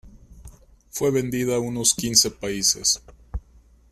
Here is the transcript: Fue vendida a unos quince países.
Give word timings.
Fue 0.89 1.11
vendida 1.11 1.57
a 1.57 1.59
unos 1.59 1.93
quince 1.93 2.31
países. 2.31 3.03